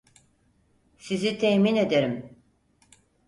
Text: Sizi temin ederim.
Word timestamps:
Sizi 0.97 1.37
temin 1.37 1.75
ederim. 1.75 2.39